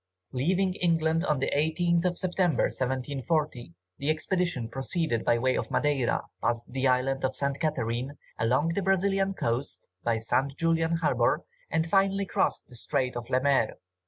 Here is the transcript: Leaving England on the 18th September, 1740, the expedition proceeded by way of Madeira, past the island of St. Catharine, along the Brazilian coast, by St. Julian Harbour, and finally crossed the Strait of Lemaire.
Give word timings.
Leaving 0.31 0.73
England 0.81 1.23
on 1.23 1.37
the 1.37 1.51
18th 1.55 2.17
September, 2.17 2.63
1740, 2.63 3.75
the 3.99 4.09
expedition 4.09 4.67
proceeded 4.67 5.23
by 5.23 5.37
way 5.37 5.55
of 5.55 5.69
Madeira, 5.69 6.23
past 6.41 6.71
the 6.73 6.87
island 6.87 7.23
of 7.23 7.35
St. 7.35 7.59
Catharine, 7.59 8.17
along 8.39 8.69
the 8.69 8.81
Brazilian 8.81 9.35
coast, 9.35 9.87
by 10.03 10.17
St. 10.17 10.57
Julian 10.57 10.93
Harbour, 11.03 11.43
and 11.69 11.85
finally 11.85 12.25
crossed 12.25 12.67
the 12.67 12.75
Strait 12.75 13.15
of 13.15 13.29
Lemaire. 13.29 13.75